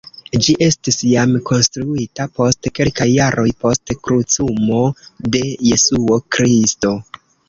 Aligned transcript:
Ĝi 0.45 0.53
estis 0.67 0.95
jam 1.07 1.33
konstruita 1.49 2.25
post 2.39 2.69
kelkaj 2.79 3.07
jaroj 3.09 3.45
post 3.65 3.93
krucumo 4.07 4.79
de 5.37 5.43
Jesuo 5.69 6.19
Kristo. 6.37 6.95